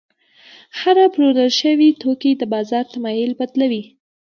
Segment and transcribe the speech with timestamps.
[0.79, 3.83] هره پلورل شوې توکي د بازار تمایل بدلوي.